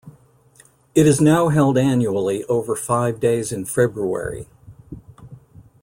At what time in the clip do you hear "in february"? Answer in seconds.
3.51-4.47